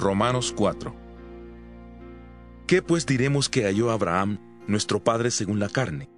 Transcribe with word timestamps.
Romanos 0.00 0.54
4 0.56 0.96
¿Qué 2.66 2.80
pues 2.80 3.04
diremos 3.04 3.50
que 3.50 3.64
halló 3.64 3.90
Abraham, 3.90 4.38
nuestro 4.66 5.04
padre 5.04 5.30
según 5.30 5.60
la 5.60 5.68
carne? 5.68 6.08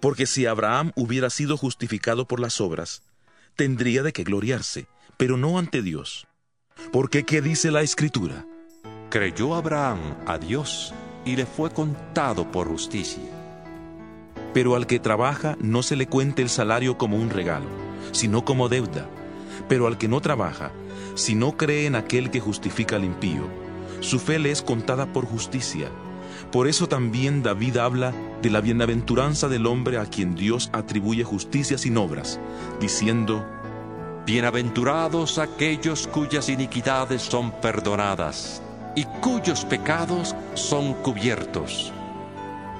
Porque 0.00 0.26
si 0.26 0.44
Abraham 0.44 0.90
hubiera 0.96 1.30
sido 1.30 1.56
justificado 1.56 2.26
por 2.26 2.40
las 2.40 2.60
obras, 2.60 3.04
tendría 3.54 4.02
de 4.02 4.12
qué 4.12 4.24
gloriarse, 4.24 4.88
pero 5.16 5.36
no 5.36 5.56
ante 5.56 5.82
Dios. 5.82 6.26
Porque 6.92 7.24
¿qué 7.24 7.40
dice 7.40 7.70
la 7.70 7.82
Escritura? 7.82 8.44
Creyó 9.08 9.54
Abraham 9.54 10.16
a 10.26 10.38
Dios 10.38 10.92
y 11.24 11.36
le 11.36 11.46
fue 11.46 11.70
contado 11.70 12.50
por 12.50 12.66
justicia. 12.66 13.22
Pero 14.52 14.74
al 14.74 14.88
que 14.88 14.98
trabaja 14.98 15.56
no 15.60 15.84
se 15.84 15.94
le 15.94 16.08
cuente 16.08 16.42
el 16.42 16.48
salario 16.48 16.98
como 16.98 17.16
un 17.18 17.30
regalo, 17.30 17.68
sino 18.10 18.44
como 18.44 18.68
deuda. 18.68 19.08
Pero 19.68 19.86
al 19.86 19.96
que 19.96 20.08
no 20.08 20.20
trabaja, 20.20 20.72
si 21.16 21.34
no 21.34 21.56
cree 21.56 21.86
en 21.86 21.96
aquel 21.96 22.30
que 22.30 22.40
justifica 22.40 22.96
al 22.96 23.04
impío, 23.04 23.48
su 24.00 24.20
fe 24.20 24.38
le 24.38 24.50
es 24.50 24.62
contada 24.62 25.12
por 25.12 25.24
justicia. 25.24 25.88
Por 26.52 26.68
eso 26.68 26.86
también 26.86 27.42
David 27.42 27.78
habla 27.78 28.12
de 28.42 28.50
la 28.50 28.60
bienaventuranza 28.60 29.48
del 29.48 29.66
hombre 29.66 29.98
a 29.98 30.04
quien 30.04 30.34
Dios 30.34 30.70
atribuye 30.72 31.24
justicia 31.24 31.78
sin 31.78 31.96
obras, 31.96 32.38
diciendo, 32.80 33.44
Bienaventurados 34.26 35.38
aquellos 35.38 36.06
cuyas 36.06 36.48
iniquidades 36.48 37.22
son 37.22 37.50
perdonadas 37.60 38.62
y 38.94 39.04
cuyos 39.20 39.64
pecados 39.64 40.36
son 40.54 40.94
cubiertos. 40.94 41.92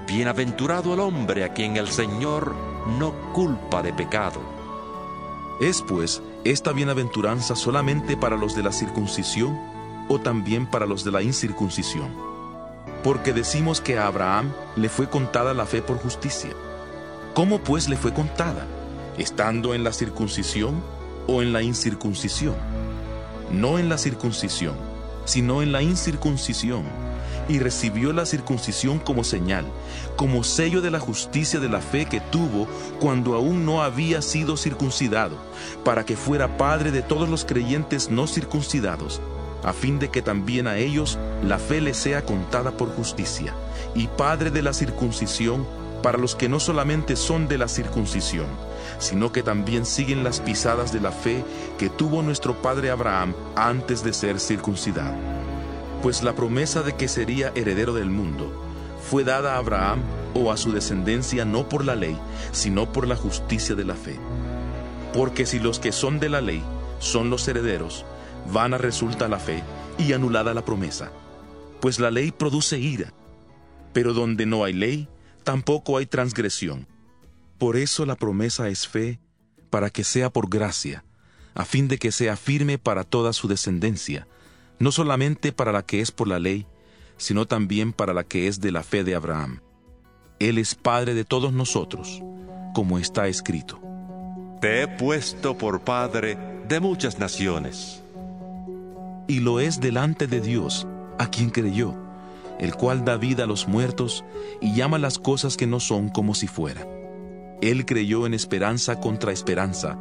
Bienaventurado 0.06 0.94
el 0.94 1.00
hombre 1.00 1.44
a 1.44 1.52
quien 1.52 1.76
el 1.76 1.88
Señor 1.88 2.54
no 2.98 3.32
culpa 3.32 3.82
de 3.82 3.92
pecado. 3.92 4.55
¿Es 5.60 5.80
pues 5.80 6.22
esta 6.44 6.72
bienaventuranza 6.72 7.56
solamente 7.56 8.14
para 8.14 8.36
los 8.36 8.54
de 8.54 8.62
la 8.62 8.72
circuncisión 8.72 9.58
o 10.06 10.20
también 10.20 10.66
para 10.66 10.84
los 10.84 11.02
de 11.02 11.12
la 11.12 11.22
incircuncisión? 11.22 12.14
Porque 13.02 13.32
decimos 13.32 13.80
que 13.80 13.98
a 13.98 14.06
Abraham 14.06 14.52
le 14.76 14.90
fue 14.90 15.08
contada 15.08 15.54
la 15.54 15.64
fe 15.64 15.80
por 15.80 15.96
justicia. 15.96 16.50
¿Cómo 17.32 17.60
pues 17.60 17.88
le 17.88 17.96
fue 17.96 18.12
contada? 18.12 18.66
¿Estando 19.16 19.72
en 19.72 19.82
la 19.82 19.94
circuncisión 19.94 20.82
o 21.26 21.40
en 21.40 21.54
la 21.54 21.62
incircuncisión? 21.62 22.56
No 23.50 23.78
en 23.78 23.88
la 23.88 23.96
circuncisión, 23.96 24.74
sino 25.24 25.62
en 25.62 25.72
la 25.72 25.80
incircuncisión 25.80 26.84
y 27.48 27.58
recibió 27.58 28.12
la 28.12 28.26
circuncisión 28.26 28.98
como 28.98 29.24
señal, 29.24 29.66
como 30.16 30.44
sello 30.44 30.80
de 30.80 30.90
la 30.90 31.00
justicia 31.00 31.60
de 31.60 31.68
la 31.68 31.80
fe 31.80 32.06
que 32.06 32.20
tuvo 32.20 32.66
cuando 33.00 33.34
aún 33.34 33.64
no 33.64 33.82
había 33.82 34.22
sido 34.22 34.56
circuncidado, 34.56 35.36
para 35.84 36.04
que 36.04 36.16
fuera 36.16 36.56
padre 36.56 36.90
de 36.90 37.02
todos 37.02 37.28
los 37.28 37.44
creyentes 37.44 38.10
no 38.10 38.26
circuncidados, 38.26 39.20
a 39.64 39.72
fin 39.72 39.98
de 39.98 40.10
que 40.10 40.22
también 40.22 40.66
a 40.66 40.76
ellos 40.76 41.18
la 41.44 41.58
fe 41.58 41.80
les 41.80 41.96
sea 41.96 42.24
contada 42.24 42.72
por 42.72 42.94
justicia, 42.94 43.54
y 43.94 44.08
padre 44.08 44.50
de 44.50 44.62
la 44.62 44.72
circuncisión 44.72 45.66
para 46.02 46.18
los 46.18 46.36
que 46.36 46.48
no 46.48 46.60
solamente 46.60 47.16
son 47.16 47.48
de 47.48 47.58
la 47.58 47.68
circuncisión, 47.68 48.46
sino 48.98 49.32
que 49.32 49.42
también 49.42 49.84
siguen 49.86 50.22
las 50.22 50.40
pisadas 50.40 50.92
de 50.92 51.00
la 51.00 51.10
fe 51.10 51.44
que 51.78 51.88
tuvo 51.88 52.22
nuestro 52.22 52.60
padre 52.62 52.90
Abraham 52.90 53.34
antes 53.56 54.04
de 54.04 54.12
ser 54.12 54.38
circuncidado 54.38 55.14
pues 56.06 56.22
la 56.22 56.36
promesa 56.36 56.82
de 56.82 56.94
que 56.94 57.08
sería 57.08 57.50
heredero 57.56 57.92
del 57.92 58.10
mundo 58.10 58.52
fue 59.10 59.24
dada 59.24 59.54
a 59.54 59.58
Abraham 59.58 60.02
o 60.34 60.52
a 60.52 60.56
su 60.56 60.70
descendencia 60.70 61.44
no 61.44 61.68
por 61.68 61.84
la 61.84 61.96
ley, 61.96 62.16
sino 62.52 62.92
por 62.92 63.08
la 63.08 63.16
justicia 63.16 63.74
de 63.74 63.84
la 63.84 63.96
fe. 63.96 64.14
Porque 65.12 65.46
si 65.46 65.58
los 65.58 65.80
que 65.80 65.90
son 65.90 66.20
de 66.20 66.28
la 66.28 66.40
ley 66.40 66.62
son 67.00 67.28
los 67.28 67.48
herederos, 67.48 68.04
vana 68.52 68.78
resulta 68.78 69.26
la 69.26 69.40
fe 69.40 69.64
y 69.98 70.12
anulada 70.12 70.54
la 70.54 70.64
promesa, 70.64 71.10
pues 71.80 71.98
la 71.98 72.12
ley 72.12 72.30
produce 72.30 72.78
ira, 72.78 73.12
pero 73.92 74.14
donde 74.14 74.46
no 74.46 74.62
hay 74.62 74.74
ley, 74.74 75.08
tampoco 75.42 75.98
hay 75.98 76.06
transgresión. 76.06 76.86
Por 77.58 77.76
eso 77.76 78.06
la 78.06 78.14
promesa 78.14 78.68
es 78.68 78.86
fe, 78.86 79.18
para 79.70 79.90
que 79.90 80.04
sea 80.04 80.30
por 80.30 80.48
gracia, 80.48 81.04
a 81.56 81.64
fin 81.64 81.88
de 81.88 81.98
que 81.98 82.12
sea 82.12 82.36
firme 82.36 82.78
para 82.78 83.02
toda 83.02 83.32
su 83.32 83.48
descendencia, 83.48 84.28
no 84.78 84.92
solamente 84.92 85.52
para 85.52 85.72
la 85.72 85.82
que 85.84 86.00
es 86.00 86.10
por 86.10 86.28
la 86.28 86.38
ley, 86.38 86.66
sino 87.16 87.46
también 87.46 87.92
para 87.92 88.12
la 88.12 88.24
que 88.24 88.48
es 88.48 88.60
de 88.60 88.72
la 88.72 88.82
fe 88.82 89.04
de 89.04 89.14
Abraham. 89.14 89.60
Él 90.38 90.58
es 90.58 90.74
Padre 90.74 91.14
de 91.14 91.24
todos 91.24 91.52
nosotros, 91.52 92.22
como 92.74 92.98
está 92.98 93.26
escrito. 93.26 93.80
Te 94.60 94.82
he 94.82 94.88
puesto 94.88 95.56
por 95.56 95.80
Padre 95.80 96.36
de 96.68 96.80
muchas 96.80 97.18
naciones. 97.18 98.02
Y 99.28 99.40
lo 99.40 99.60
es 99.60 99.80
delante 99.80 100.26
de 100.26 100.40
Dios, 100.40 100.86
a 101.18 101.30
quien 101.30 101.50
creyó, 101.50 101.94
el 102.58 102.74
cual 102.74 103.04
da 103.04 103.16
vida 103.16 103.44
a 103.44 103.46
los 103.46 103.66
muertos 103.66 104.24
y 104.60 104.74
llama 104.74 104.98
las 104.98 105.18
cosas 105.18 105.56
que 105.56 105.66
no 105.66 105.80
son 105.80 106.08
como 106.10 106.34
si 106.34 106.46
fuera. 106.46 106.86
Él 107.62 107.86
creyó 107.86 108.26
en 108.26 108.34
esperanza 108.34 109.00
contra 109.00 109.32
esperanza, 109.32 109.98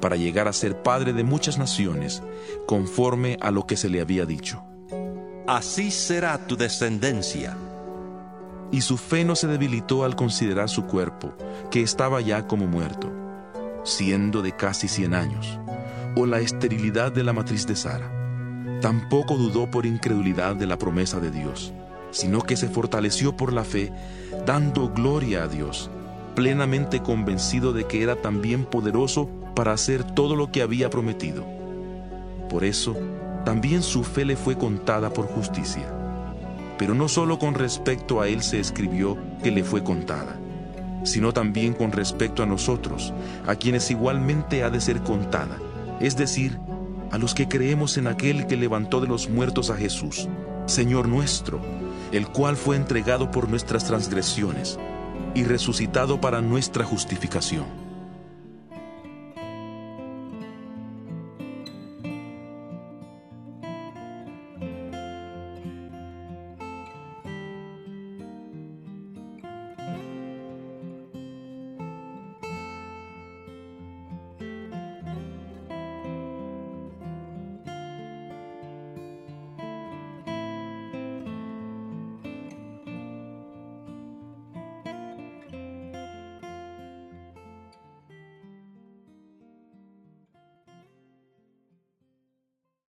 para 0.00 0.16
llegar 0.16 0.48
a 0.48 0.52
ser 0.52 0.82
padre 0.82 1.12
de 1.12 1.24
muchas 1.24 1.58
naciones, 1.58 2.22
conforme 2.66 3.36
a 3.40 3.50
lo 3.50 3.66
que 3.66 3.76
se 3.76 3.88
le 3.88 4.00
había 4.00 4.26
dicho. 4.26 4.62
Así 5.46 5.90
será 5.90 6.46
tu 6.46 6.56
descendencia. 6.56 7.56
Y 8.70 8.82
su 8.82 8.98
fe 8.98 9.24
no 9.24 9.34
se 9.34 9.46
debilitó 9.46 10.04
al 10.04 10.14
considerar 10.14 10.68
su 10.68 10.84
cuerpo, 10.84 11.32
que 11.70 11.82
estaba 11.82 12.20
ya 12.20 12.46
como 12.46 12.66
muerto, 12.66 13.10
siendo 13.82 14.42
de 14.42 14.52
casi 14.52 14.88
cien 14.88 15.14
años, 15.14 15.58
o 16.16 16.26
la 16.26 16.40
esterilidad 16.40 17.12
de 17.12 17.24
la 17.24 17.32
matriz 17.32 17.66
de 17.66 17.76
Sara. 17.76 18.12
Tampoco 18.82 19.36
dudó 19.36 19.70
por 19.70 19.86
incredulidad 19.86 20.54
de 20.54 20.66
la 20.66 20.78
promesa 20.78 21.18
de 21.18 21.30
Dios, 21.30 21.72
sino 22.10 22.42
que 22.42 22.56
se 22.56 22.68
fortaleció 22.68 23.36
por 23.36 23.52
la 23.52 23.64
fe, 23.64 23.92
dando 24.46 24.90
gloria 24.90 25.44
a 25.44 25.48
Dios, 25.48 25.90
plenamente 26.34 27.02
convencido 27.02 27.72
de 27.72 27.86
que 27.86 28.02
era 28.02 28.16
también 28.16 28.64
poderoso 28.64 29.28
para 29.58 29.72
hacer 29.72 30.04
todo 30.04 30.36
lo 30.36 30.52
que 30.52 30.62
había 30.62 30.88
prometido. 30.88 31.44
Por 32.48 32.62
eso, 32.62 32.94
también 33.44 33.82
su 33.82 34.04
fe 34.04 34.24
le 34.24 34.36
fue 34.36 34.56
contada 34.56 35.12
por 35.12 35.26
justicia. 35.26 35.92
Pero 36.78 36.94
no 36.94 37.08
solo 37.08 37.40
con 37.40 37.54
respecto 37.54 38.20
a 38.20 38.28
él 38.28 38.44
se 38.44 38.60
escribió 38.60 39.18
que 39.42 39.50
le 39.50 39.64
fue 39.64 39.82
contada, 39.82 40.36
sino 41.02 41.32
también 41.32 41.74
con 41.74 41.90
respecto 41.90 42.44
a 42.44 42.46
nosotros, 42.46 43.12
a 43.48 43.56
quienes 43.56 43.90
igualmente 43.90 44.62
ha 44.62 44.70
de 44.70 44.80
ser 44.80 45.02
contada, 45.02 45.58
es 45.98 46.16
decir, 46.16 46.60
a 47.10 47.18
los 47.18 47.34
que 47.34 47.48
creemos 47.48 47.96
en 47.96 48.06
aquel 48.06 48.46
que 48.46 48.56
levantó 48.56 49.00
de 49.00 49.08
los 49.08 49.28
muertos 49.28 49.70
a 49.70 49.76
Jesús, 49.76 50.28
Señor 50.66 51.08
nuestro, 51.08 51.60
el 52.12 52.28
cual 52.28 52.56
fue 52.56 52.76
entregado 52.76 53.32
por 53.32 53.48
nuestras 53.48 53.84
transgresiones 53.86 54.78
y 55.34 55.42
resucitado 55.42 56.20
para 56.20 56.40
nuestra 56.42 56.84
justificación. 56.84 57.87